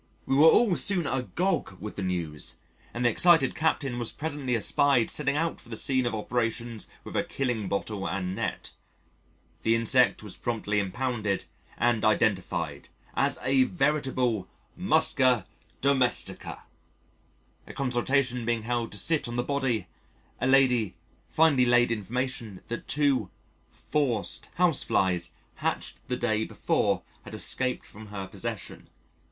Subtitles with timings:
[0.25, 2.57] We were all soon agog with the news,
[2.91, 7.15] and the excited Captain was presently espied setting out for the scene of operations with
[7.15, 8.71] a killing bottle and net.
[9.61, 11.45] The insect was promptly impounded
[11.77, 15.45] and identified as a veritable Musca
[15.81, 16.63] domestica.
[17.67, 19.85] A consultation being held to sit on the body,
[20.39, 20.95] a lady
[21.29, 23.29] finally laid information that two
[23.69, 28.89] "forced Houseflies" hatched the day before had escaped from her possession.